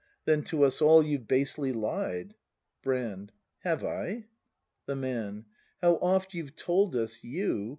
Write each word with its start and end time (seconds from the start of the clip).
Then 0.25 0.41
to 0.45 0.63
us 0.63 0.81
all 0.81 1.03
you've 1.03 1.27
basely 1.27 1.71
lied. 1.71 2.33
Brand. 2.81 3.31
Havel? 3.59 4.23
The 4.87 4.95
Man. 4.95 5.45
How 5.79 5.97
oft 5.97 6.33
you've 6.33 6.55
told 6.55 6.95
us, 6.95 7.23
you. 7.23 7.69